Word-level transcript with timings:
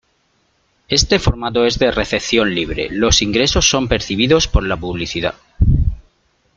Este 0.87 1.19
formato 1.19 1.63
es 1.67 1.77
de 1.77 1.91
recepción 1.91 2.55
libre 2.55 2.87
los 2.89 3.21
ingresos 3.21 3.69
son 3.69 3.87
percibidos 3.87 4.47
por 4.47 4.63
la 4.65 4.75
publicidad. 4.75 5.35